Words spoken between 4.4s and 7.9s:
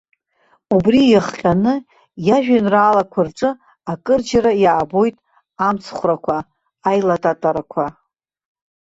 иаабоит амцхәрақәа, аилататарақәа.